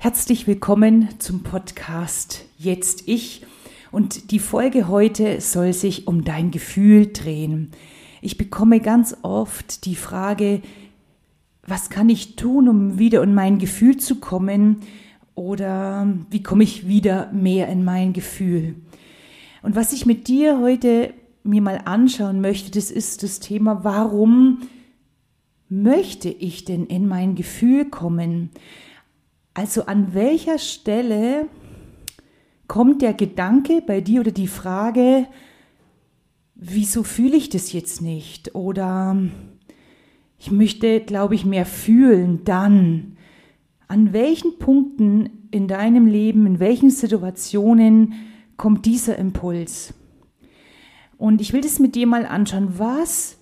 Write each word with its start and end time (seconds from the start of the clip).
Herzlich 0.00 0.46
willkommen 0.46 1.08
zum 1.18 1.42
Podcast 1.42 2.44
Jetzt 2.56 3.08
Ich. 3.08 3.44
Und 3.90 4.30
die 4.30 4.38
Folge 4.38 4.86
heute 4.86 5.40
soll 5.40 5.72
sich 5.72 6.06
um 6.06 6.22
dein 6.22 6.52
Gefühl 6.52 7.12
drehen. 7.12 7.72
Ich 8.22 8.38
bekomme 8.38 8.78
ganz 8.78 9.16
oft 9.22 9.86
die 9.86 9.96
Frage, 9.96 10.62
was 11.66 11.90
kann 11.90 12.08
ich 12.10 12.36
tun, 12.36 12.68
um 12.68 12.98
wieder 13.00 13.24
in 13.24 13.34
mein 13.34 13.58
Gefühl 13.58 13.96
zu 13.96 14.20
kommen? 14.20 14.82
Oder 15.34 16.06
wie 16.30 16.44
komme 16.44 16.62
ich 16.62 16.86
wieder 16.86 17.32
mehr 17.32 17.66
in 17.66 17.84
mein 17.84 18.12
Gefühl? 18.12 18.76
Und 19.62 19.74
was 19.74 19.92
ich 19.92 20.06
mit 20.06 20.28
dir 20.28 20.60
heute 20.60 21.12
mir 21.42 21.60
mal 21.60 21.82
anschauen 21.86 22.40
möchte, 22.40 22.70
das 22.70 22.92
ist 22.92 23.24
das 23.24 23.40
Thema, 23.40 23.82
warum 23.82 24.60
möchte 25.68 26.28
ich 26.28 26.64
denn 26.64 26.86
in 26.86 27.08
mein 27.08 27.34
Gefühl 27.34 27.86
kommen? 27.86 28.50
Also 29.58 29.86
an 29.86 30.14
welcher 30.14 30.56
Stelle 30.56 31.48
kommt 32.68 33.02
der 33.02 33.12
Gedanke 33.12 33.82
bei 33.84 34.00
dir 34.00 34.20
oder 34.20 34.30
die 34.30 34.46
Frage, 34.46 35.26
wieso 36.54 37.02
fühle 37.02 37.36
ich 37.36 37.48
das 37.48 37.72
jetzt 37.72 38.00
nicht? 38.00 38.54
Oder 38.54 39.20
ich 40.38 40.52
möchte, 40.52 41.00
glaube 41.00 41.34
ich, 41.34 41.44
mehr 41.44 41.66
fühlen 41.66 42.44
dann. 42.44 43.16
An 43.88 44.12
welchen 44.12 44.60
Punkten 44.60 45.48
in 45.50 45.66
deinem 45.66 46.06
Leben, 46.06 46.46
in 46.46 46.60
welchen 46.60 46.90
Situationen 46.90 48.14
kommt 48.56 48.86
dieser 48.86 49.18
Impuls? 49.18 49.92
Und 51.16 51.40
ich 51.40 51.52
will 51.52 51.62
das 51.62 51.80
mit 51.80 51.96
dir 51.96 52.06
mal 52.06 52.26
anschauen. 52.26 52.78
Was 52.78 53.38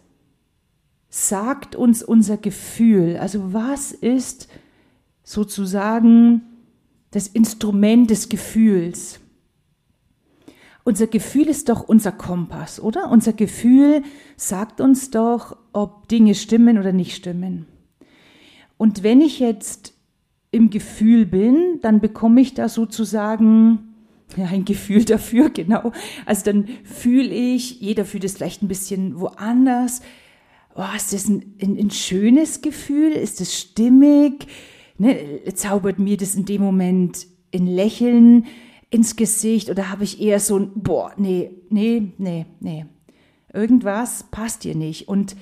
sagt 1.10 1.76
uns 1.76 2.02
unser 2.02 2.38
Gefühl? 2.38 3.18
Also 3.18 3.52
was 3.52 3.92
ist 3.92 4.48
sozusagen 5.26 6.42
das 7.10 7.26
Instrument 7.26 8.08
des 8.08 8.30
Gefühls. 8.30 9.20
Unser 10.84 11.08
Gefühl 11.08 11.48
ist 11.48 11.68
doch 11.68 11.82
unser 11.82 12.12
Kompass, 12.12 12.80
oder? 12.80 13.10
Unser 13.10 13.32
Gefühl 13.32 14.02
sagt 14.36 14.80
uns 14.80 15.10
doch, 15.10 15.56
ob 15.72 16.08
Dinge 16.08 16.36
stimmen 16.36 16.78
oder 16.78 16.92
nicht 16.92 17.16
stimmen. 17.16 17.66
Und 18.78 19.02
wenn 19.02 19.20
ich 19.20 19.40
jetzt 19.40 19.94
im 20.52 20.70
Gefühl 20.70 21.26
bin, 21.26 21.80
dann 21.82 22.00
bekomme 22.00 22.40
ich 22.40 22.54
da 22.54 22.68
sozusagen 22.68 23.94
ja, 24.36 24.46
ein 24.46 24.64
Gefühl 24.64 25.04
dafür, 25.04 25.50
genau. 25.54 25.90
Also 26.24 26.44
dann 26.44 26.68
fühle 26.84 27.34
ich, 27.34 27.80
jeder 27.80 28.04
fühlt 28.04 28.22
es 28.22 28.36
vielleicht 28.36 28.62
ein 28.62 28.68
bisschen 28.68 29.18
woanders. 29.18 30.02
Oh, 30.76 30.84
ist 30.94 31.12
das 31.12 31.28
ein, 31.28 31.56
ein, 31.60 31.76
ein 31.78 31.90
schönes 31.90 32.60
Gefühl? 32.60 33.10
Ist 33.10 33.40
es 33.40 33.58
stimmig? 33.58 34.46
Ne, 34.98 35.42
zaubert 35.54 35.98
mir 35.98 36.16
das 36.16 36.34
in 36.34 36.44
dem 36.44 36.62
Moment 36.62 37.26
ein 37.54 37.66
Lächeln 37.66 38.46
ins 38.90 39.16
Gesicht 39.16 39.70
oder 39.70 39.90
habe 39.90 40.04
ich 40.04 40.20
eher 40.20 40.40
so 40.40 40.58
ein, 40.58 40.70
boah, 40.74 41.12
nee, 41.16 41.50
nee, 41.70 42.12
nee, 42.18 42.46
nee. 42.60 42.86
Irgendwas 43.52 44.24
passt 44.30 44.64
hier 44.64 44.74
nicht. 44.74 45.08
Und 45.08 45.36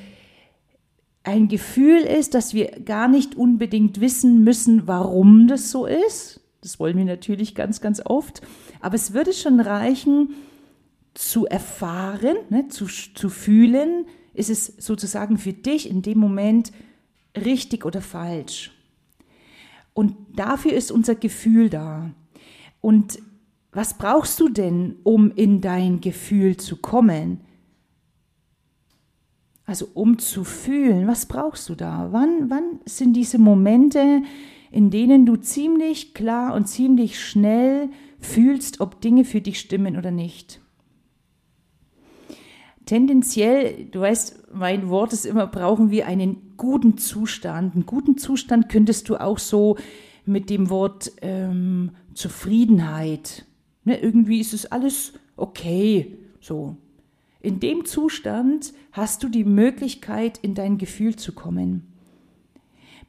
ein 1.24 1.48
Gefühl 1.48 2.00
ist, 2.02 2.34
dass 2.34 2.54
wir 2.54 2.80
gar 2.84 3.08
nicht 3.08 3.34
unbedingt 3.34 4.00
wissen 4.00 4.44
müssen, 4.44 4.86
warum 4.86 5.48
das 5.48 5.70
so 5.70 5.86
ist. 5.86 6.40
Das 6.60 6.78
wollen 6.78 6.96
wir 6.96 7.04
natürlich 7.04 7.54
ganz, 7.54 7.80
ganz 7.80 8.00
oft. 8.04 8.40
Aber 8.80 8.94
es 8.94 9.12
würde 9.12 9.32
schon 9.32 9.60
reichen, 9.60 10.34
zu 11.14 11.46
erfahren, 11.46 12.36
ne, 12.50 12.68
zu, 12.68 12.86
zu 12.86 13.28
fühlen, 13.28 14.06
ist 14.32 14.50
es 14.50 14.66
sozusagen 14.66 15.38
für 15.38 15.52
dich 15.52 15.88
in 15.88 16.02
dem 16.02 16.18
Moment 16.18 16.72
richtig 17.36 17.84
oder 17.84 18.00
falsch. 18.00 18.73
Und 19.94 20.16
dafür 20.34 20.72
ist 20.72 20.92
unser 20.92 21.14
Gefühl 21.14 21.70
da. 21.70 22.10
Und 22.80 23.20
was 23.72 23.96
brauchst 23.96 24.38
du 24.40 24.48
denn, 24.48 24.96
um 25.04 25.30
in 25.30 25.60
dein 25.60 26.00
Gefühl 26.00 26.56
zu 26.56 26.76
kommen? 26.76 27.40
Also 29.66 29.88
um 29.94 30.18
zu 30.18 30.44
fühlen, 30.44 31.06
was 31.06 31.26
brauchst 31.26 31.68
du 31.68 31.74
da? 31.74 32.08
Wann, 32.10 32.50
wann 32.50 32.80
sind 32.84 33.14
diese 33.14 33.38
Momente, 33.38 34.22
in 34.70 34.90
denen 34.90 35.24
du 35.24 35.36
ziemlich 35.36 36.12
klar 36.12 36.54
und 36.54 36.68
ziemlich 36.68 37.18
schnell 37.18 37.88
fühlst, 38.18 38.80
ob 38.80 39.00
Dinge 39.00 39.24
für 39.24 39.40
dich 39.40 39.58
stimmen 39.58 39.96
oder 39.96 40.10
nicht? 40.10 40.60
Tendenziell, 42.84 43.86
du 43.86 44.00
weißt, 44.00 44.43
mein 44.54 44.88
Wort 44.88 45.12
ist 45.12 45.26
immer, 45.26 45.46
brauchen 45.46 45.90
wir 45.90 46.06
einen 46.06 46.54
guten 46.56 46.96
Zustand. 46.96 47.74
Einen 47.74 47.86
guten 47.86 48.16
Zustand 48.16 48.68
könntest 48.68 49.08
du 49.08 49.16
auch 49.16 49.38
so 49.38 49.76
mit 50.24 50.50
dem 50.50 50.70
Wort 50.70 51.12
ähm, 51.22 51.90
Zufriedenheit. 52.14 53.44
Ne, 53.84 54.00
irgendwie 54.00 54.40
ist 54.40 54.54
es 54.54 54.66
alles 54.66 55.12
okay. 55.36 56.16
So. 56.40 56.76
In 57.40 57.60
dem 57.60 57.84
Zustand 57.84 58.72
hast 58.92 59.22
du 59.22 59.28
die 59.28 59.44
Möglichkeit, 59.44 60.38
in 60.38 60.54
dein 60.54 60.78
Gefühl 60.78 61.16
zu 61.16 61.32
kommen. 61.32 61.86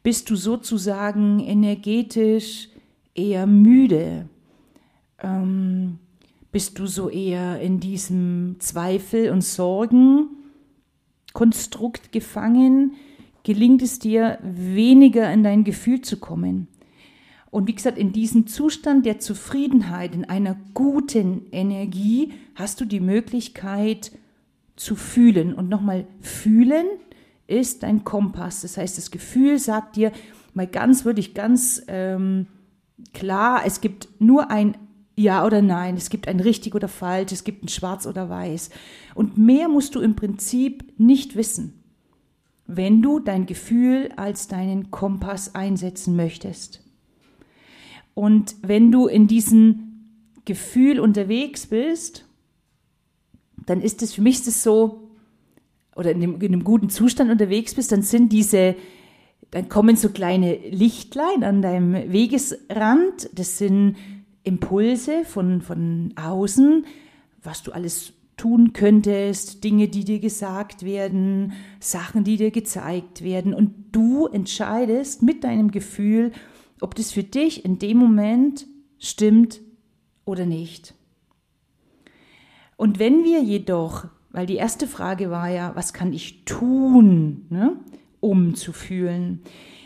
Bist 0.03 0.29
du 0.29 0.35
sozusagen 0.35 1.39
energetisch 1.39 2.69
eher 3.13 3.47
müde? 3.47 4.28
Ähm, 5.23 6.00
bist 6.51 6.79
du 6.79 6.85
so 6.85 7.09
eher 7.09 7.61
in 7.61 7.79
diesem 7.79 8.57
Zweifel 8.59 9.31
und 9.31 9.41
Sorgen 9.41 10.34
Konstrukt 11.35 12.12
gefangen? 12.12 12.96
gelingt 13.46 13.84
es 13.84 14.00
dir, 14.00 14.40
weniger 14.41 15.31
in 15.31 15.44
dein 15.44 15.63
Gefühl 15.63 16.01
zu 16.01 16.18
kommen. 16.18 16.68
Und 17.51 17.68
wie 17.68 17.75
gesagt, 17.75 17.97
in 17.97 18.12
diesem 18.12 18.47
Zustand 18.47 19.06
der 19.06 19.19
Zufriedenheit, 19.19 20.13
in 20.13 20.25
einer 20.25 20.57
guten 20.73 21.46
Energie, 21.53 22.34
hast 22.56 22.81
du 22.81 22.85
die 22.85 23.00
Möglichkeit 23.00 24.12
zu 24.75 24.96
fühlen. 24.97 25.53
Und 25.53 25.69
nochmal, 25.69 26.06
fühlen 26.19 26.88
ist 27.47 27.84
dein 27.84 28.03
Kompass. 28.03 28.62
Das 28.62 28.78
heißt, 28.78 28.97
das 28.97 29.12
Gefühl 29.12 29.59
sagt 29.59 29.96
dir, 29.96 30.12
mal 30.53 30.67
ganz, 30.67 31.06
würde 31.06 31.22
ich 31.22 31.35
ganz 31.35 31.84
ähm, 31.88 32.47
klar, 33.13 33.62
es 33.63 33.79
gibt 33.79 34.09
nur 34.19 34.50
ein 34.50 34.75
ja 35.16 35.46
oder 35.46 35.62
nein, 35.62 35.96
es 35.96 36.09
gibt 36.09 36.28
ein 36.28 36.40
richtig 36.40 36.76
oder 36.76 36.88
falsch, 36.88 37.31
es 37.31 37.44
gibt 37.44 37.64
ein 37.64 37.70
schwarz 37.70 38.06
oder 38.06 38.30
weiß. 38.30 38.70
Und 39.14 39.38
mehr 39.38 39.70
musst 39.70 39.96
du 39.96 40.02
im 40.02 40.16
Prinzip 40.16 40.94
nicht 40.98 41.36
wissen 41.36 41.86
wenn 42.68 43.02
du 43.02 43.20
dein 43.20 43.46
Gefühl 43.46 44.12
als 44.16 44.48
deinen 44.48 44.92
Kompass 44.92 45.53
einsetzen 45.56 46.16
möchtest. 46.16 46.81
Und 48.14 48.56
wenn 48.62 48.92
du 48.92 49.08
in 49.08 49.28
diesem 49.28 50.09
Gefühl 50.46 51.00
unterwegs 51.00 51.68
bist, 51.68 52.26
dann 53.66 53.82
ist 53.82 54.02
es 54.02 54.14
für 54.14 54.22
mich 54.22 54.46
ist 54.47 54.64
so, 54.64 55.09
oder 55.96 56.12
in, 56.12 56.22
dem, 56.22 56.42
in 56.42 56.53
einem 56.53 56.64
guten 56.64 56.90
Zustand 56.90 57.32
unterwegs 57.32 57.76
bist, 57.76 57.92
dann 57.92 58.02
sind 58.02 58.32
diese, 58.32 58.76
dann 59.52 59.70
kommen 59.70 59.96
so 59.96 60.09
kleine 60.09 60.56
Lichtlein 60.70 61.44
an 61.44 61.62
deinem 61.62 62.12
Wegesrand. 62.12 63.30
Das 63.34 63.58
sind 63.58 63.96
Impulse 64.45 65.25
von, 65.25 65.61
von 65.61 66.13
außen, 66.16 66.85
was 67.44 67.63
du 67.63 67.72
alles 67.72 68.13
tun 68.38 68.73
könntest, 68.73 69.63
Dinge, 69.63 69.88
die 69.88 70.03
dir 70.03 70.19
gesagt 70.19 70.83
werden, 70.83 71.53
Sachen, 71.79 72.23
die 72.23 72.38
dir 72.38 72.51
gezeigt 72.51 73.23
werden. 73.23 73.53
Und 73.53 73.73
du 73.91 74.28
entscheidest 74.28 75.22
mit 75.22 75.44
deinem 75.44 75.72
Gefühl, 75.72 76.31
ob 76.81 76.95
das 76.95 77.11
für 77.11 77.23
dich 77.23 77.63
in 77.63 77.79
dem 77.79 77.97
Moment 77.97 78.67
stimmt 79.00 79.61
oder 80.25 80.45
nicht. 80.45 80.94
Und 82.78 83.00
wenn 83.00 83.23
wir 83.23 83.41
jedoch, 83.41 84.07
weil 84.31 84.45
die 84.45 84.57
erste 84.57 84.88
Frage 84.88 85.29
war 85.29 85.50
ja, 85.50 85.75
was 85.75 85.94
kann 85.94 86.11
ich 86.11 86.44
tun, 86.44 87.45
ne, 87.50 87.78
um 88.19 88.55
zu 88.55 88.73
fühlen, 88.73 89.41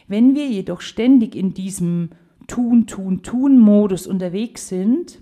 wenn 0.07 0.33
wir 0.33 0.47
jedoch 0.47 0.81
ständig 0.81 1.35
in 1.35 1.53
diesem 1.53 2.09
Tun, 2.49 2.87
Tun, 2.87 3.21
Tun-Modus 3.23 4.07
unterwegs 4.07 4.67
sind, 4.67 5.21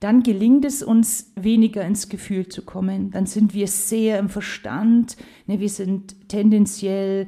dann 0.00 0.22
gelingt 0.22 0.66
es 0.66 0.82
uns 0.82 1.32
weniger 1.34 1.82
ins 1.86 2.10
Gefühl 2.10 2.48
zu 2.48 2.60
kommen. 2.60 3.10
Dann 3.10 3.24
sind 3.24 3.54
wir 3.54 3.68
sehr 3.68 4.18
im 4.18 4.28
Verstand, 4.28 5.16
ne, 5.46 5.60
wir 5.60 5.70
sind 5.70 6.28
tendenziell 6.28 7.26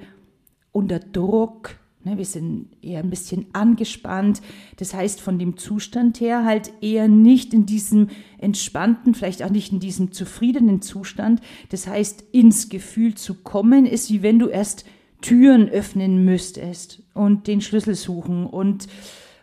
unter 0.72 0.98
Druck, 0.98 1.76
ne, 2.04 2.18
wir 2.18 2.26
sind 2.26 2.68
eher 2.82 2.98
ein 2.98 3.08
bisschen 3.08 3.46
angespannt. 3.54 4.42
Das 4.76 4.92
heißt, 4.92 5.22
von 5.22 5.38
dem 5.38 5.56
Zustand 5.56 6.20
her 6.20 6.44
halt 6.44 6.70
eher 6.82 7.08
nicht 7.08 7.54
in 7.54 7.64
diesem 7.64 8.08
entspannten, 8.36 9.14
vielleicht 9.14 9.42
auch 9.42 9.50
nicht 9.50 9.72
in 9.72 9.80
diesem 9.80 10.12
zufriedenen 10.12 10.82
Zustand. 10.82 11.40
Das 11.70 11.86
heißt, 11.86 12.24
ins 12.32 12.68
Gefühl 12.68 13.14
zu 13.14 13.36
kommen, 13.36 13.86
ist 13.86 14.10
wie 14.10 14.22
wenn 14.22 14.38
du 14.38 14.48
erst 14.48 14.84
Türen 15.26 15.69
öffnen 15.69 16.25
müsstest 16.25 17.02
und 17.14 17.46
den 17.46 17.61
Schlüssel 17.61 17.94
suchen 17.94 18.46
und, 18.46 18.87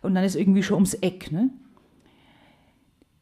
und 0.02 0.16
dann 0.16 0.24
ist 0.24 0.36
irgendwie 0.36 0.64
schon 0.64 0.76
ums 0.76 0.94
Eck. 0.94 1.32
Ne? 1.32 1.50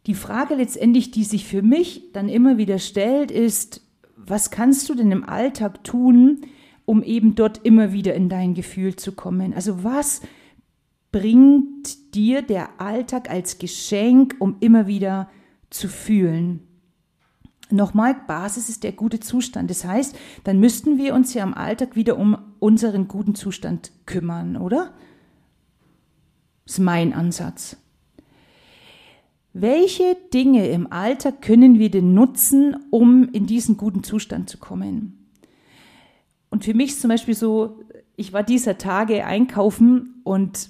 Die 0.06 0.14
Frage 0.14 0.56
letztendlich, 0.56 1.12
die 1.12 1.24
sich 1.24 1.46
für 1.46 1.62
mich 1.62 2.12
dann 2.14 2.30
immer 2.30 2.58
wieder 2.58 2.78
stellt, 2.78 3.32
ist, 3.32 3.82
was 4.16 4.52
kannst 4.52 4.90
du 4.90 4.96
denn 4.96 5.12
im 5.12 5.24
Alltag 5.24 5.84
tun, 5.84 6.42
um 6.86 7.02
eben 7.02 7.36
dort 7.36 7.66
immer 7.66 7.94
wieder 7.94 8.14
in 8.14 8.30
dein 8.30 8.54
Gefühl 8.54 8.96
zu 8.96 9.14
kommen? 9.14 9.54
Also 9.54 9.84
was 9.84 10.22
bringt 11.12 12.16
dir 12.16 12.42
der 12.42 12.80
Alltag 12.80 13.30
als 13.30 13.58
Geschenk, 13.58 14.36
um 14.40 14.58
immer 14.60 14.88
wieder 14.88 15.30
zu 15.72 15.88
fühlen. 15.88 16.68
Nochmal, 17.72 18.16
Basis 18.28 18.70
ist 18.70 18.84
der 18.84 18.92
gute 18.92 19.20
Zustand. 19.20 19.70
Das 19.70 19.86
heißt, 19.86 20.16
dann 20.44 20.60
müssten 20.60 20.98
wir 20.98 21.16
uns 21.16 21.34
ja 21.34 21.44
im 21.44 21.54
Alltag 21.54 21.96
wieder 21.96 22.18
um 22.18 22.38
unseren 22.62 23.08
guten 23.08 23.34
Zustand 23.34 23.92
kümmern, 24.06 24.56
oder? 24.56 24.94
Das 26.64 26.76
ist 26.76 26.80
mein 26.80 27.12
Ansatz. 27.12 27.76
Welche 29.52 30.16
Dinge 30.32 30.70
im 30.70 30.92
Alltag 30.94 31.42
können 31.42 31.80
wir 31.80 31.90
denn 31.90 32.14
nutzen, 32.14 32.78
um 32.92 33.28
in 33.34 33.48
diesen 33.48 33.78
guten 33.78 34.04
Zustand 34.04 34.48
zu 34.48 34.60
kommen? 34.60 35.28
Und 36.52 36.64
für 36.64 36.76
mich 36.76 36.92
ist 36.92 37.02
zum 37.02 37.10
Beispiel 37.10 37.34
so, 37.34 37.80
ich 38.16 38.32
war 38.32 38.44
dieser 38.44 38.78
Tage 38.78 39.26
einkaufen 39.26 40.22
und 40.24 40.70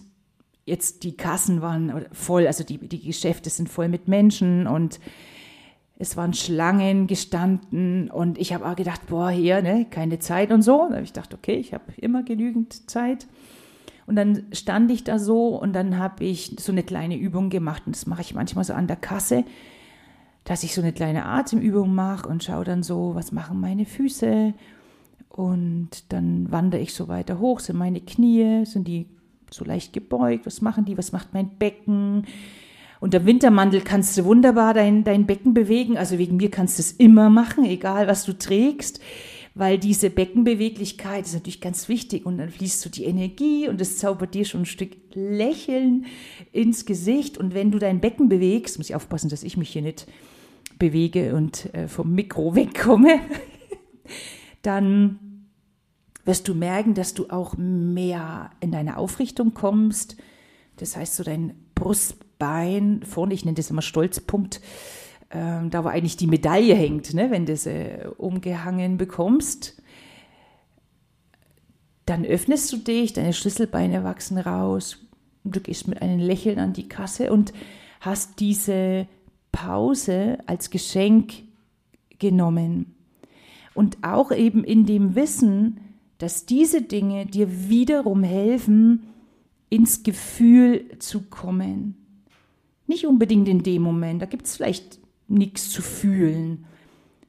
jetzt 0.66 1.04
die 1.04 1.18
Kassen 1.18 1.62
waren 1.62 2.06
voll, 2.14 2.48
also 2.48 2.64
die, 2.64 2.78
die 2.78 3.02
Geschäfte 3.02 3.50
sind 3.50 3.68
voll 3.68 3.90
mit 3.90 4.08
Menschen 4.08 4.66
und 4.66 5.02
es 6.02 6.18
waren 6.18 6.34
Schlangen 6.34 7.06
gestanden 7.06 8.10
und 8.10 8.40
ich 8.40 8.54
habe 8.54 8.68
auch 8.68 8.76
gedacht, 8.76 9.06
boah, 9.08 9.30
hier, 9.30 9.62
ne, 9.62 9.86
keine 9.88 10.18
Zeit 10.18 10.52
und 10.52 10.64
so. 10.64 10.88
Da 10.90 10.96
habe 10.96 11.04
ich 11.04 11.14
gedacht, 11.14 11.34
okay, 11.36 11.54
ich 11.54 11.76
habe 11.76 11.84
immer 11.98 12.24
genügend 12.24 12.90
Zeit. 12.90 13.28
Und 14.08 14.16
dann 14.16 14.46
stand 14.52 14.90
ich 14.90 15.04
da 15.04 15.20
so 15.20 15.50
und 15.50 15.74
dann 15.74 16.00
habe 16.00 16.24
ich 16.24 16.56
so 16.60 16.72
eine 16.72 16.82
kleine 16.82 17.18
Übung 17.18 17.52
gemacht. 17.52 17.84
Und 17.86 17.96
das 17.96 18.08
mache 18.08 18.22
ich 18.22 18.34
manchmal 18.34 18.64
so 18.64 18.74
an 18.74 18.88
der 18.88 18.96
Kasse, 18.96 19.46
dass 20.44 20.64
ich 20.64 20.74
so 20.74 20.82
eine 20.82 20.92
kleine 20.92 21.26
Atemübung 21.26 21.94
mache 21.94 22.28
und 22.28 22.44
schaue 22.44 22.66
dann 22.66 22.82
so, 22.82 23.14
was 23.14 23.32
machen 23.32 23.60
meine 23.60 23.86
Füße? 23.86 24.56
Und 25.30 26.12
dann 26.12 26.52
wandere 26.52 26.82
ich 26.82 26.96
so 26.96 27.10
weiter 27.10 27.38
hoch, 27.38 27.60
sind 27.60 27.78
meine 27.78 28.02
Knie, 28.02 28.66
sind 28.66 28.88
die 28.88 29.06
so 29.52 29.64
leicht 29.64 29.94
gebeugt, 29.94 30.48
was 30.48 30.62
machen 30.62 30.84
die, 30.84 30.98
was 30.98 31.12
macht 31.12 31.34
mein 31.36 31.60
Becken, 31.60 32.26
unter 33.02 33.26
Wintermantel 33.26 33.82
kannst 33.82 34.16
du 34.16 34.26
wunderbar 34.26 34.76
dein, 34.76 35.04
dein 35.04 35.26
Becken 35.26 35.56
bewegen. 35.56 35.98
Also 35.98 36.20
wegen 36.20 36.38
mir 36.38 36.52
kannst 36.52 36.78
du 36.78 36.82
es 36.82 36.92
immer 36.92 37.32
machen, 37.32 37.66
egal 37.66 38.08
was 38.08 38.26
du 38.26 38.38
trägst. 38.38 39.02
Weil 39.56 39.80
diese 39.80 40.12
Beckenbeweglichkeit 40.12 41.26
ist 41.26 41.34
natürlich 41.34 41.62
ganz 41.62 41.90
wichtig 41.90 42.28
und 42.28 42.38
dann 42.38 42.52
fließt 42.52 42.80
so 42.80 42.92
die 42.92 43.06
Energie 43.06 43.68
und 43.68 43.82
es 43.82 43.98
zaubert 43.98 44.36
dir 44.36 44.46
schon 44.46 44.62
ein 44.62 44.66
Stück 44.66 44.92
Lächeln 45.16 46.06
ins 46.52 46.86
Gesicht. 46.86 47.40
Und 47.40 47.56
wenn 47.56 47.72
du 47.72 47.80
dein 47.80 48.02
Becken 48.02 48.30
bewegst, 48.30 48.78
muss 48.78 48.90
ich 48.90 48.96
aufpassen, 48.96 49.30
dass 49.30 49.42
ich 49.42 49.58
mich 49.58 49.72
hier 49.72 49.82
nicht 49.82 50.06
bewege 50.78 51.34
und 51.34 51.74
äh, 51.74 51.88
vom 51.88 52.14
Mikro 52.14 52.54
wegkomme, 52.56 53.20
dann 54.62 55.48
wirst 56.24 56.48
du 56.48 56.54
merken, 56.54 56.94
dass 56.94 57.16
du 57.16 57.32
auch 57.32 57.58
mehr 57.58 58.52
in 58.60 58.72
deine 58.72 58.98
Aufrichtung 58.98 59.56
kommst. 59.56 60.18
Das 60.78 60.96
heißt, 60.96 61.16
so 61.16 61.24
dein 61.24 61.56
Brustbein 62.42 63.02
vorne, 63.04 63.34
ich 63.34 63.46
nenne 63.46 63.56
das 63.56 63.70
immer 63.70 63.82
Stolzpunkt, 63.82 64.62
äh, 65.30 65.68
da 65.70 65.84
wo 65.84 65.88
eigentlich 65.88 66.18
die 66.18 66.28
Medaille 66.28 66.76
hängt, 66.76 67.14
ne, 67.14 67.30
wenn 67.30 67.46
du 67.46 67.56
sie 67.56 68.00
umgehangen 68.18 68.98
bekommst. 68.98 69.82
Dann 72.06 72.26
öffnest 72.26 72.74
du 72.74 72.78
dich, 72.78 73.14
deine 73.14 73.34
Schlüsselbeine 73.34 74.04
wachsen 74.04 74.38
raus, 74.40 74.98
du 75.44 75.60
gehst 75.60 75.88
mit 75.88 76.02
einem 76.02 76.20
Lächeln 76.20 76.60
an 76.60 76.74
die 76.74 76.90
Kasse 76.90 77.32
und 77.32 77.54
hast 78.00 78.40
diese 78.40 79.08
Pause 79.52 80.40
als 80.48 80.72
Geschenk 80.72 81.34
genommen. 82.18 82.96
Und 83.74 84.00
auch 84.02 84.32
eben 84.32 84.64
in 84.64 84.86
dem 84.86 85.16
Wissen, 85.16 85.80
dass 86.18 86.46
diese 86.46 86.82
Dinge 86.82 87.26
dir 87.26 87.70
wiederum 87.70 88.24
helfen, 88.24 89.08
ins 89.70 90.04
Gefühl 90.04 90.98
zu 91.00 91.22
kommen. 91.22 92.01
Nicht 92.92 93.08
unbedingt 93.08 93.48
in 93.48 93.64
dem 93.64 93.84
Moment, 93.84 94.22
da 94.22 94.26
gibt 94.26 94.46
es 94.46 94.58
vielleicht 94.58 95.00
nichts 95.30 95.70
zu 95.70 95.82
fühlen, 95.82 96.66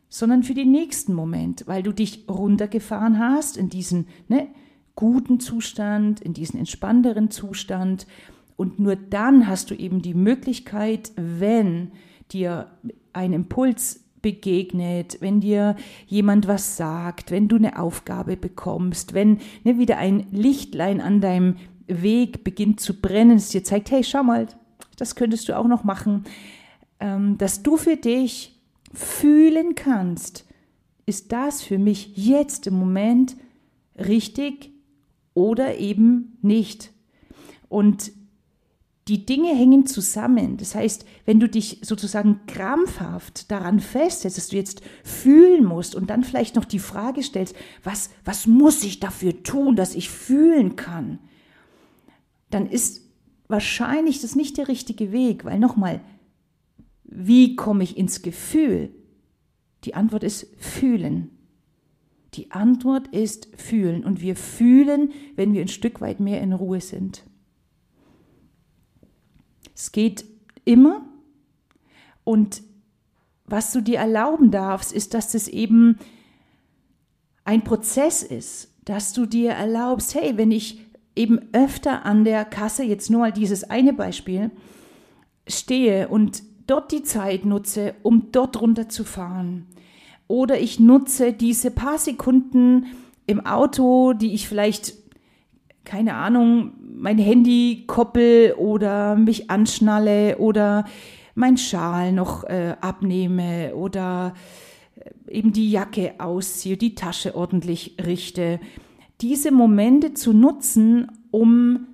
sondern 0.09 0.43
für 0.43 0.55
den 0.55 0.73
nächsten 0.73 1.15
Moment, 1.15 1.69
weil 1.69 1.85
du 1.85 1.93
dich 1.93 2.25
runtergefahren 2.29 3.21
hast 3.21 3.57
in 3.57 3.69
diesen 3.69 4.09
ne, 4.27 4.49
guten 4.97 5.39
Zustand, 5.39 6.21
in 6.21 6.33
diesen 6.33 6.59
entspannteren 6.59 7.31
Zustand. 7.31 8.09
Und 8.57 8.81
nur 8.81 8.97
dann 8.97 9.47
hast 9.47 9.71
du 9.71 9.77
eben 9.77 10.03
die 10.03 10.15
Möglichkeit, 10.15 11.13
wenn 11.15 11.93
dir 12.33 12.67
ein 13.13 13.33
Impuls 13.33 14.03
begegnet, 14.21 15.19
wenn 15.21 15.39
dir 15.39 15.77
jemand 16.09 16.49
was 16.49 16.77
sagt, 16.77 17.31
wenn 17.31 17.47
du 17.47 17.55
eine 17.55 17.79
Aufgabe 17.79 18.37
bekommst, 18.37 19.15
wenn 19.15 19.39
ne, 19.63 19.79
wieder 19.79 19.99
ein 19.99 20.27
Lichtlein 20.33 21.01
an 21.01 21.21
deinem 21.21 21.55
Weg 21.87 22.43
beginnt 22.43 22.81
zu 22.81 23.01
brennen, 23.01 23.37
es 23.37 23.51
dir 23.51 23.63
zeigt, 23.63 23.93
hey, 23.93 24.03
schau 24.03 24.25
mal, 24.25 24.49
das 24.97 25.15
könntest 25.15 25.49
du 25.49 25.57
auch 25.57 25.67
noch 25.67 25.85
machen, 25.85 26.25
ähm, 27.01 27.39
dass 27.39 27.63
du 27.63 27.77
für 27.77 27.97
dich 27.97 28.61
fühlen 28.93 29.75
kannst, 29.75 30.47
ist 31.07 31.33
das 31.33 31.63
für 31.63 31.79
mich 31.79 32.17
jetzt 32.17 32.67
im 32.67 32.75
Moment 32.75 33.37
richtig 33.97 34.71
oder 35.35 35.79
eben 35.79 36.39
nicht. 36.43 36.93
Und 37.69 38.13
die 39.09 39.27
Dinge 39.27 39.49
hängen 39.49 39.87
zusammen. 39.87 40.59
Das 40.59 40.77
heißt, 40.77 41.05
wenn 41.25 41.41
du 41.41 41.49
dich 41.49 41.81
sozusagen 41.83 42.41
krampfhaft 42.47 43.51
daran 43.51 43.81
festsetzt, 43.81 44.37
dass 44.37 44.49
du 44.49 44.57
jetzt 44.57 44.83
fühlen 45.03 45.65
musst 45.65 45.97
und 45.97 46.09
dann 46.09 46.23
vielleicht 46.23 46.55
noch 46.55 46.65
die 46.65 46.79
Frage 46.79 47.23
stellst, 47.23 47.57
was, 47.83 48.11
was 48.25 48.47
muss 48.47 48.85
ich 48.85 49.01
dafür 49.01 49.43
tun, 49.43 49.75
dass 49.75 49.97
ich 49.97 50.09
fühlen 50.09 50.77
kann? 50.77 51.19
dann 52.53 52.67
ist 52.67 53.02
wahrscheinlich 53.53 54.21
das 54.21 54.35
nicht 54.35 54.57
der 54.59 54.67
richtige 54.67 55.13
Weg, 55.13 55.45
weil 55.45 55.61
nochmal, 55.61 56.01
wie 57.05 57.55
komme 57.55 57.85
ich 57.85 57.97
ins 57.97 58.23
Gefühl? 58.23 58.93
Die 59.85 59.95
Antwort 59.95 60.25
ist 60.25 60.49
fühlen. 60.59 61.31
Die 62.35 62.51
Antwort 62.51 63.09
ist 63.09 63.49
fühlen 63.57 64.05
und 64.05 64.21
wir 64.21 64.35
fühlen, 64.35 65.13
wenn 65.37 65.53
wir 65.53 65.61
ein 65.61 65.69
Stück 65.69 66.01
weit 66.01 66.19
mehr 66.19 66.41
in 66.41 66.53
Ruhe 66.53 66.81
sind. 66.81 67.23
Es 69.75 69.93
geht 69.93 70.25
immer 70.65 71.07
und 72.25 72.63
was 73.45 73.73
du 73.73 73.83
dir 73.83 73.99
erlauben 73.99 74.51
darfst, 74.51 74.93
ist, 74.93 75.15
dass 75.15 75.35
es 75.35 75.47
eben 75.47 75.99
ein 77.45 77.65
Prozess 77.65 78.23
ist, 78.23 78.73
dass 78.85 79.13
du 79.13 79.27
dir 79.27 79.51
erlaubst, 79.51 80.15
hey, 80.15 80.37
wenn 80.37 80.51
ich 80.51 80.81
eben 81.15 81.41
öfter 81.53 82.05
an 82.05 82.25
der 82.25 82.45
Kasse, 82.45 82.85
jetzt 82.85 83.11
nur 83.11 83.21
mal 83.21 83.33
dieses 83.33 83.65
eine 83.65 83.93
Beispiel, 83.93 84.51
stehe 85.47 86.09
und 86.09 86.43
dort 86.67 86.93
die 86.93 87.03
Zeit 87.03 87.45
nutze, 87.45 87.95
um 88.03 88.33
dort 88.33 88.61
runterzufahren. 88.61 89.67
Oder 90.29 90.59
ich 90.61 90.81
nutze 90.81 91.33
diese 91.33 91.71
paar 91.71 91.99
Sekunden 91.99 92.87
im 93.27 93.45
Auto, 93.45 94.15
die 94.15 94.35
ich 94.35 94.49
vielleicht, 94.49 94.95
keine 95.85 96.15
Ahnung, 96.15 96.73
mein 96.81 97.19
Handy 97.19 97.85
koppel 97.87 98.55
oder 98.55 99.17
mich 99.17 99.51
anschnalle 99.51 100.39
oder 100.39 100.85
mein 101.35 101.57
Schal 101.57 102.13
noch 102.13 102.45
äh, 102.45 102.77
abnehme 102.81 103.75
oder 103.75 104.35
äh, 104.97 105.39
eben 105.39 105.53
die 105.53 105.71
Jacke 105.71 106.15
ausziehe, 106.19 106.77
die 106.77 106.95
Tasche 106.95 107.35
ordentlich 107.35 107.97
richte 108.05 108.61
diese 109.23 109.53
Momente 109.53 110.15
zu 110.15 110.33
nutzen, 110.33 111.11
um 111.31 111.87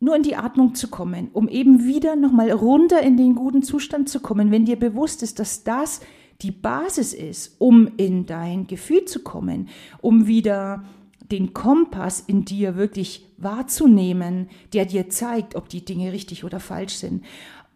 nur 0.00 0.16
in 0.16 0.22
die 0.22 0.34
Atmung 0.34 0.74
zu 0.74 0.88
kommen, 0.88 1.28
um 1.34 1.46
eben 1.46 1.84
wieder 1.84 2.16
nochmal 2.16 2.50
runter 2.50 3.02
in 3.02 3.18
den 3.18 3.34
guten 3.34 3.62
Zustand 3.62 4.08
zu 4.08 4.20
kommen, 4.20 4.50
wenn 4.50 4.64
dir 4.64 4.76
bewusst 4.76 5.22
ist, 5.22 5.38
dass 5.38 5.62
das 5.62 6.00
die 6.40 6.50
Basis 6.50 7.12
ist, 7.12 7.56
um 7.58 7.90
in 7.98 8.24
dein 8.24 8.66
Gefühl 8.66 9.04
zu 9.04 9.20
kommen, 9.20 9.68
um 10.00 10.26
wieder 10.26 10.84
den 11.30 11.52
Kompass 11.52 12.20
in 12.26 12.46
dir 12.46 12.76
wirklich 12.76 13.26
wahrzunehmen, 13.36 14.48
der 14.72 14.86
dir 14.86 15.10
zeigt, 15.10 15.54
ob 15.54 15.68
die 15.68 15.84
Dinge 15.84 16.12
richtig 16.12 16.44
oder 16.44 16.60
falsch 16.60 16.94
sind. 16.94 17.22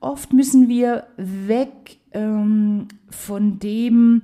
Oft 0.00 0.33
müssen 0.33 0.69
wir 0.69 1.07
weg 1.16 1.99
ähm, 2.12 2.88
von 3.11 3.59
dem, 3.59 4.23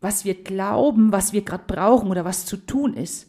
was 0.00 0.24
wir 0.24 0.34
glauben, 0.34 1.12
was 1.12 1.32
wir 1.32 1.42
gerade 1.42 1.64
brauchen 1.66 2.10
oder 2.10 2.24
was 2.24 2.46
zu 2.46 2.56
tun 2.56 2.94
ist. 2.94 3.28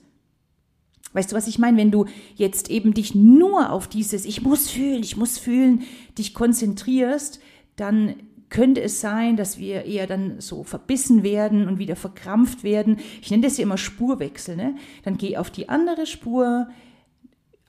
Weißt 1.14 1.32
du, 1.32 1.36
was 1.36 1.48
ich 1.48 1.58
meine? 1.58 1.78
Wenn 1.78 1.92
du 1.92 2.06
jetzt 2.36 2.70
eben 2.70 2.94
dich 2.94 3.16
nur 3.16 3.72
auf 3.72 3.88
dieses 3.88 4.26
Ich 4.26 4.42
muss 4.42 4.70
fühlen, 4.70 5.02
ich 5.02 5.18
muss 5.18 5.38
fühlen, 5.38 5.84
dich 6.18 6.34
konzentrierst, 6.34 7.40
dann 7.76 8.16
könnte 8.50 8.82
es 8.82 9.02
sein, 9.02 9.36
dass 9.36 9.58
wir 9.58 9.86
eher 9.86 10.08
dann 10.08 10.40
so 10.40 10.64
verbissen 10.64 11.24
werden 11.24 11.68
und 11.68 11.80
wieder 11.80 11.96
verkrampft 11.96 12.64
werden. 12.64 12.98
Ich 13.22 13.32
nenne 13.32 13.44
das 13.44 13.58
ja 13.58 13.64
immer 13.64 13.78
Spurwechsel. 13.78 14.56
Ne? 14.56 14.76
Dann 15.04 15.18
geh 15.18 15.38
auf 15.38 15.50
die 15.50 15.70
andere 15.70 16.06
Spur, 16.06 16.68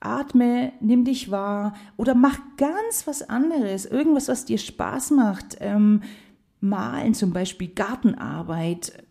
atme, 0.00 0.72
nimm 0.80 1.04
dich 1.04 1.30
wahr 1.30 1.74
oder 1.96 2.14
mach 2.14 2.38
ganz 2.56 3.06
was 3.06 3.28
anderes, 3.28 3.86
irgendwas, 3.86 4.28
was 4.28 4.44
dir 4.44 4.58
Spaß 4.58 5.10
macht. 5.12 5.56
Ähm, 5.60 6.02
Malen 6.60 7.14
zum 7.14 7.32
Beispiel, 7.32 7.68
Gartenarbeit, 7.68 9.04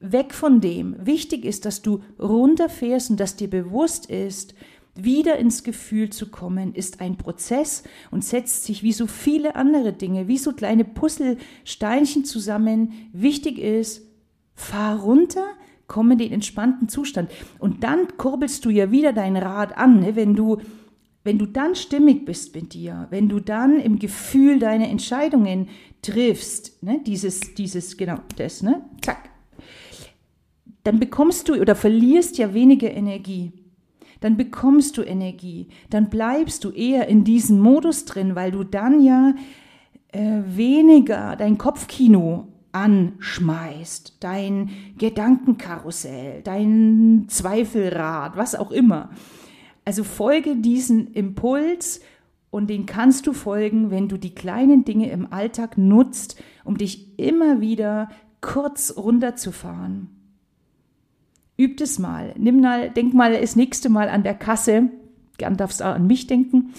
weg 0.00 0.34
von 0.34 0.60
dem. 0.60 0.96
Wichtig 1.04 1.44
ist, 1.44 1.64
dass 1.64 1.82
du 1.82 2.02
runterfährst 2.18 3.10
und 3.10 3.20
dass 3.20 3.36
dir 3.36 3.48
bewusst 3.48 4.06
ist, 4.06 4.54
Wieder 4.94 5.38
ins 5.38 5.64
Gefühl 5.64 6.10
zu 6.10 6.30
kommen, 6.30 6.74
ist 6.74 7.00
ein 7.00 7.16
Prozess 7.16 7.82
und 8.10 8.24
setzt 8.24 8.64
sich 8.64 8.82
wie 8.82 8.92
so 8.92 9.06
viele 9.06 9.56
andere 9.56 9.94
Dinge, 9.94 10.28
wie 10.28 10.36
so 10.36 10.52
kleine 10.52 10.84
Puzzlesteinchen 10.84 12.26
zusammen. 12.26 12.92
Wichtig 13.14 13.58
ist, 13.58 14.02
fahr 14.54 15.00
runter, 15.00 15.46
komm 15.86 16.10
in 16.10 16.18
den 16.18 16.32
entspannten 16.32 16.90
Zustand. 16.90 17.30
Und 17.58 17.84
dann 17.84 18.18
kurbelst 18.18 18.66
du 18.66 18.70
ja 18.70 18.90
wieder 18.90 19.14
dein 19.14 19.38
Rad 19.38 19.78
an, 19.78 20.00
ne? 20.00 20.14
wenn 20.14 20.34
du 20.34 20.58
wenn 21.24 21.38
du 21.38 21.46
dann 21.46 21.74
stimmig 21.74 22.24
bist 22.24 22.54
mit 22.54 22.74
dir, 22.74 23.06
wenn 23.10 23.28
du 23.28 23.40
dann 23.40 23.78
im 23.78 23.98
Gefühl 23.98 24.58
deine 24.58 24.88
Entscheidungen 24.88 25.68
triffst, 26.02 26.82
ne, 26.82 27.00
dieses, 27.06 27.54
dieses, 27.54 27.96
genau, 27.96 28.18
das, 28.36 28.62
ne, 28.62 28.82
zack, 29.02 29.30
dann 30.84 30.98
bekommst 30.98 31.48
du 31.48 31.54
oder 31.54 31.76
verlierst 31.76 32.38
ja 32.38 32.54
weniger 32.54 32.90
Energie. 32.90 33.52
Dann 34.20 34.36
bekommst 34.36 34.98
du 34.98 35.02
Energie. 35.02 35.68
Dann 35.90 36.08
bleibst 36.08 36.64
du 36.64 36.70
eher 36.70 37.08
in 37.08 37.24
diesem 37.24 37.58
Modus 37.60 38.04
drin, 38.04 38.34
weil 38.34 38.52
du 38.52 38.62
dann 38.64 39.02
ja 39.02 39.34
äh, 40.12 40.42
weniger 40.46 41.36
dein 41.36 41.58
Kopfkino 41.58 42.48
anschmeißt, 42.72 44.18
dein 44.20 44.70
Gedankenkarussell, 44.96 46.42
dein 46.42 47.26
Zweifelrad, 47.28 48.36
was 48.36 48.54
auch 48.54 48.70
immer. 48.70 49.10
Also 49.84 50.04
folge 50.04 50.56
diesen 50.56 51.12
Impuls 51.12 52.00
und 52.50 52.68
den 52.68 52.86
kannst 52.86 53.26
du 53.26 53.32
folgen, 53.32 53.90
wenn 53.90 54.08
du 54.08 54.18
die 54.18 54.34
kleinen 54.34 54.84
Dinge 54.84 55.10
im 55.10 55.32
Alltag 55.32 55.78
nutzt, 55.78 56.40
um 56.64 56.76
dich 56.76 57.18
immer 57.18 57.60
wieder 57.60 58.10
kurz 58.40 58.94
runterzufahren. 58.96 60.10
Üb 61.58 61.80
es 61.80 61.98
mal. 61.98 62.34
Nimm 62.36 62.60
mal, 62.60 62.90
denk 62.90 63.14
mal 63.14 63.38
das 63.38 63.56
nächste 63.56 63.88
Mal 63.88 64.08
an 64.08 64.22
der 64.22 64.34
Kasse. 64.34 64.90
Gern 65.38 65.56
darfst 65.56 65.80
du 65.80 65.84
auch 65.84 65.94
an 65.94 66.06
mich 66.06 66.26
denken. 66.26 66.74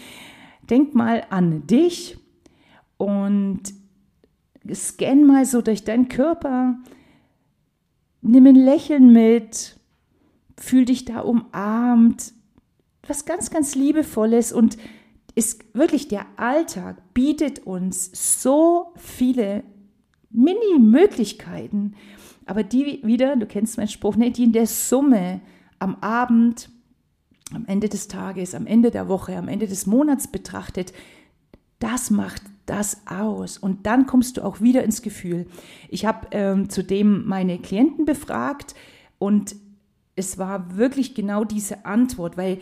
Denk 0.69 0.93
mal 0.93 1.23
an 1.29 1.65
dich 1.67 2.17
und 2.97 3.61
scan 4.73 5.25
mal 5.25 5.45
so 5.45 5.61
durch 5.61 5.83
deinen 5.83 6.07
Körper. 6.07 6.77
Nimm 8.21 8.45
ein 8.45 8.55
Lächeln 8.55 9.11
mit. 9.11 9.77
Fühl 10.57 10.85
dich 10.85 11.05
da 11.05 11.21
umarmt. 11.21 12.33
Was 13.05 13.25
ganz, 13.25 13.49
ganz 13.49 13.75
Liebevolles 13.75 14.53
und 14.53 14.77
ist 15.35 15.65
wirklich 15.73 16.07
der 16.07 16.25
Alltag 16.37 17.13
bietet 17.13 17.59
uns 17.65 18.11
so 18.41 18.93
viele 18.95 19.63
Mini-Möglichkeiten, 20.29 21.95
aber 22.45 22.63
die 22.63 23.01
wieder, 23.03 23.35
du 23.35 23.45
kennst 23.45 23.77
meinen 23.77 23.87
Spruch, 23.87 24.15
ne, 24.15 24.31
die 24.31 24.43
in 24.43 24.51
der 24.51 24.67
Summe 24.67 25.41
am 25.79 25.95
Abend, 25.95 26.69
am 27.53 27.65
Ende 27.65 27.89
des 27.89 28.07
Tages, 28.07 28.55
am 28.55 28.65
Ende 28.65 28.89
der 28.89 29.07
Woche, 29.07 29.35
am 29.35 29.47
Ende 29.47 29.67
des 29.67 29.85
Monats 29.85 30.27
betrachtet, 30.27 30.93
das 31.79 32.09
macht 32.09 32.41
das 32.65 33.01
aus. 33.07 33.57
Und 33.57 33.85
dann 33.85 34.05
kommst 34.05 34.37
du 34.37 34.43
auch 34.43 34.61
wieder 34.61 34.83
ins 34.83 35.01
Gefühl. 35.01 35.47
Ich 35.89 36.05
habe 36.05 36.27
ähm, 36.31 36.69
zudem 36.69 37.27
meine 37.27 37.59
Klienten 37.59 38.05
befragt 38.05 38.75
und 39.19 39.55
es 40.15 40.37
war 40.37 40.77
wirklich 40.77 41.15
genau 41.15 41.43
diese 41.43 41.85
Antwort, 41.85 42.37
weil 42.37 42.59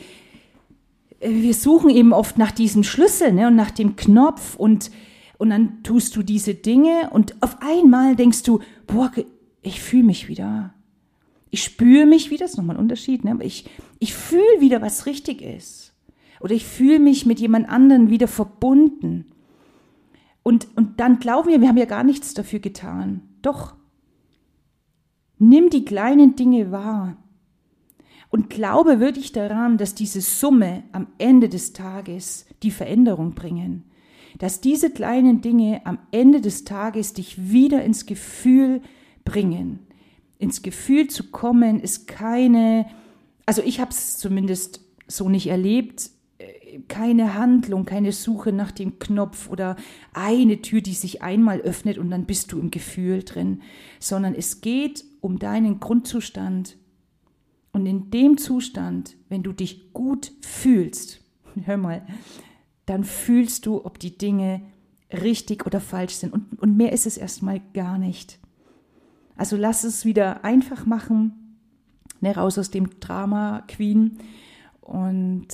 wir 1.21 1.53
suchen 1.53 1.89
eben 1.89 2.13
oft 2.13 2.37
nach 2.37 2.51
diesem 2.51 2.83
Schlüssel 2.83 3.33
ne, 3.33 3.47
und 3.47 3.55
nach 3.55 3.71
dem 3.71 3.95
Knopf 3.95 4.55
und, 4.55 4.91
und 5.37 5.49
dann 5.49 5.83
tust 5.83 6.15
du 6.15 6.23
diese 6.23 6.55
Dinge 6.55 7.09
und 7.11 7.41
auf 7.41 7.57
einmal 7.61 8.15
denkst 8.15 8.43
du, 8.43 8.59
boah, 8.87 9.11
ich 9.61 9.81
fühle 9.81 10.03
mich 10.03 10.27
wieder. 10.27 10.73
Ich 11.51 11.63
spüre 11.63 12.05
mich 12.05 12.31
wieder, 12.31 12.45
das 12.45 12.51
ist 12.51 12.57
nochmal 12.57 12.77
ein 12.77 12.81
Unterschied, 12.81 13.23
ne? 13.23 13.31
aber 13.31 13.45
ich, 13.45 13.65
ich 13.99 14.13
fühle 14.13 14.61
wieder, 14.61 14.81
was 14.81 15.05
richtig 15.05 15.41
ist. 15.41 15.93
Oder 16.39 16.55
ich 16.55 16.65
fühle 16.65 16.99
mich 16.99 17.25
mit 17.25 17.39
jemand 17.39 17.69
anderen 17.69 18.09
wieder 18.09 18.27
verbunden. 18.27 19.25
Und, 20.43 20.67
und 20.75 20.99
dann 20.99 21.19
glauben 21.19 21.49
wir, 21.49 21.61
wir 21.61 21.67
haben 21.67 21.77
ja 21.77 21.85
gar 21.85 22.03
nichts 22.03 22.33
dafür 22.33 22.59
getan. 22.59 23.21
Doch. 23.41 23.75
Nimm 25.37 25.69
die 25.69 25.85
kleinen 25.85 26.35
Dinge 26.35 26.71
wahr. 26.71 27.17
Und 28.31 28.50
glaube 28.50 29.01
wirklich 29.01 29.33
daran, 29.33 29.77
dass 29.77 29.93
diese 29.93 30.21
Summe 30.21 30.83
am 30.93 31.07
Ende 31.17 31.50
des 31.50 31.73
Tages 31.73 32.45
die 32.63 32.71
Veränderung 32.71 33.35
bringen. 33.35 33.83
Dass 34.39 34.61
diese 34.61 34.89
kleinen 34.89 35.41
Dinge 35.41 35.81
am 35.85 36.00
Ende 36.11 36.39
des 36.39 36.63
Tages 36.63 37.13
dich 37.13 37.51
wieder 37.51 37.83
ins 37.83 38.05
Gefühl 38.05 38.81
bringen. 39.25 39.79
Ins 40.39 40.61
Gefühl 40.61 41.09
zu 41.09 41.29
kommen 41.29 41.81
ist 41.81 42.07
keine, 42.07 42.85
also 43.45 43.61
ich 43.63 43.81
habe 43.81 43.91
es 43.91 44.17
zumindest 44.17 44.79
so 45.07 45.27
nicht 45.27 45.47
erlebt, 45.47 46.09
äh, 46.38 46.79
keine 46.88 47.33
Handlung, 47.33 47.83
keine 47.83 48.13
Suche 48.13 48.53
nach 48.53 48.71
dem 48.71 48.97
Knopf 48.97 49.50
oder 49.50 49.75
eine 50.13 50.61
Tür, 50.61 50.79
die 50.79 50.93
sich 50.93 51.21
einmal 51.21 51.59
öffnet 51.59 51.97
und 51.97 52.09
dann 52.09 52.25
bist 52.25 52.53
du 52.53 52.59
im 52.59 52.71
Gefühl 52.71 53.23
drin, 53.23 53.61
sondern 54.00 54.33
es 54.33 54.61
geht 54.61 55.03
um 55.19 55.38
deinen 55.38 55.81
Grundzustand. 55.81 56.77
Und 57.73 57.85
in 57.85 58.11
dem 58.11 58.37
Zustand, 58.37 59.15
wenn 59.29 59.43
du 59.43 59.53
dich 59.53 59.93
gut 59.93 60.31
fühlst, 60.41 61.21
hör 61.65 61.77
mal, 61.77 62.05
dann 62.85 63.03
fühlst 63.03 63.65
du, 63.65 63.85
ob 63.85 63.99
die 63.99 64.17
Dinge 64.17 64.61
richtig 65.11 65.65
oder 65.65 65.79
falsch 65.79 66.15
sind. 66.15 66.33
Und, 66.33 66.59
und 66.59 66.77
mehr 66.77 66.91
ist 66.91 67.05
es 67.05 67.17
erstmal 67.17 67.61
gar 67.73 67.97
nicht. 67.97 68.39
Also 69.35 69.55
lass 69.55 69.83
es 69.83 70.05
wieder 70.05 70.43
einfach 70.43 70.85
machen, 70.85 71.57
ne, 72.19 72.35
raus 72.35 72.57
aus 72.57 72.71
dem 72.71 72.99
Drama 72.99 73.63
Queen 73.67 74.19
und 74.81 75.47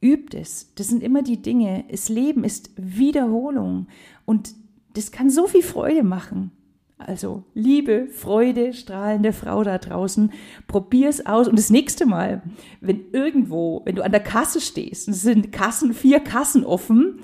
übt 0.00 0.38
es. 0.38 0.74
Das 0.74 0.88
sind 0.88 1.02
immer 1.02 1.22
die 1.22 1.42
Dinge. 1.42 1.84
Das 1.90 2.08
Leben 2.08 2.44
ist 2.44 2.70
Wiederholung 2.76 3.88
und 4.24 4.54
das 4.94 5.10
kann 5.10 5.30
so 5.30 5.46
viel 5.46 5.62
Freude 5.62 6.02
machen. 6.02 6.52
Also 6.98 7.44
Liebe, 7.54 8.08
Freude, 8.08 8.74
strahlende 8.74 9.32
Frau 9.32 9.62
da 9.62 9.78
draußen, 9.78 10.32
probier 10.66 11.08
es 11.08 11.24
aus. 11.24 11.46
Und 11.46 11.56
das 11.56 11.70
nächste 11.70 12.06
Mal, 12.06 12.42
wenn 12.80 13.12
irgendwo, 13.12 13.82
wenn 13.84 13.94
du 13.94 14.04
an 14.04 14.10
der 14.10 14.22
Kasse 14.22 14.60
stehst, 14.60 15.08
es 15.08 15.22
sind 15.22 15.52
Kassen, 15.52 15.94
vier 15.94 16.20
Kassen 16.20 16.64
offen, 16.64 17.20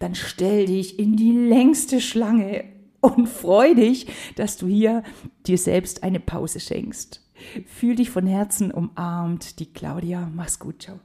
dann 0.00 0.16
stell 0.16 0.66
dich 0.66 0.98
in 0.98 1.16
die 1.16 1.30
längste 1.32 2.00
Schlange 2.00 2.64
und 3.00 3.28
freu 3.28 3.74
dich, 3.74 4.06
dass 4.34 4.56
du 4.56 4.66
hier 4.66 5.04
dir 5.46 5.58
selbst 5.58 6.02
eine 6.02 6.20
Pause 6.20 6.58
schenkst. 6.58 7.20
Fühl 7.66 7.94
dich 7.94 8.10
von 8.10 8.26
Herzen 8.26 8.72
umarmt, 8.72 9.60
die 9.60 9.72
Claudia. 9.72 10.30
Mach's 10.34 10.58
gut, 10.58 10.82
ciao. 10.82 10.98